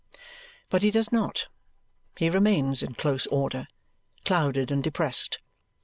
But 0.71 0.81
he 0.81 0.89
does 0.89 1.11
not. 1.11 1.47
He 2.17 2.31
remains 2.31 2.81
in 2.81 2.95
close 2.95 3.27
order, 3.27 3.67
clouded 4.25 4.71
and 4.71 4.83
depressed. 4.83 5.37